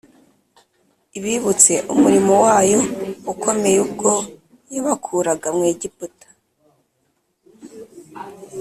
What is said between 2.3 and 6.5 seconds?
wayo ukomeye ubwo yabakuraga mu Egiputa.